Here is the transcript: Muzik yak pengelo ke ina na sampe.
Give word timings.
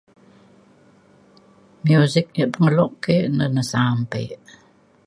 Muzik 1.87 2.27
yak 2.39 2.51
pengelo 2.53 2.85
ke 3.03 3.13
ina 3.27 3.45
na 3.53 3.63
sampe. 3.71 4.21